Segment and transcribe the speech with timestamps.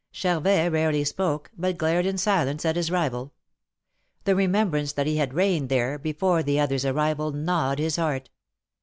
[0.11, 3.33] Charvet rarely spoke, but glared in silence at his rival.
[4.23, 8.31] The remembrance that he had reigned there, before the other's arrival, gnawed his heart.